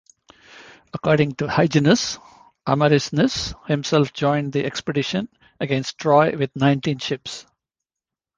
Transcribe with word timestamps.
According 0.93 1.33
to 1.35 1.45
Hyginus, 1.47 2.17
Amarynceus 2.67 3.53
himself 3.67 4.13
joined 4.13 4.51
the 4.51 4.65
expedition 4.65 5.29
against 5.59 5.99
Troy 5.99 6.35
with 6.35 6.55
nineteen 6.55 6.97
ships. 6.97 7.45